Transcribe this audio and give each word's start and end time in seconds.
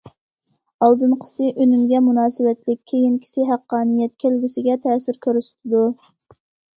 ئالدىنقىسى 0.85 1.49
ئۈنۈمگە 1.65 1.99
مۇناسىۋەتلىك، 2.05 2.79
كېيىنكىسى 2.91 3.45
ھەققانىيەت، 3.49 4.15
كەلگۈسىگە 4.25 4.79
تەسىر 4.87 5.21
كۆرسىتىدۇ. 5.27 5.83